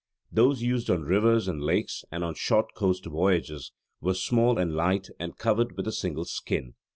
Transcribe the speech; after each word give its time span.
Those 0.31 0.63
used 0.63 0.89
on 0.89 1.03
rivers 1.03 1.47
and 1.47 1.61
lakes 1.61 2.03
and 2.11 2.23
on 2.23 2.33
short 2.33 2.73
coast 2.73 3.05
voyages, 3.05 3.71
were 3.99 4.15
small 4.15 4.57
and 4.57 4.73
light 4.73 5.09
and 5.19 5.37
covered 5.37 5.77
with 5.77 5.85
a 5.85 5.91
single 5.91 6.25
skin. 6.25 6.73